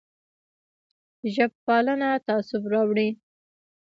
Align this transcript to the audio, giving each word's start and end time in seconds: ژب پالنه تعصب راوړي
ژب 1.33 1.51
پالنه 1.65 2.09
تعصب 2.27 2.63
راوړي 2.73 3.07